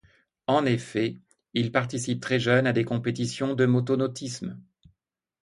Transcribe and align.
En 0.47 0.65
effet, 0.65 1.19
il 1.53 1.71
participe 1.71 2.21
très 2.21 2.39
jeune 2.39 2.65
à 2.65 2.73
des 2.73 2.83
compétitions 2.85 3.53
de 3.53 3.67
motonautisme. 3.67 4.59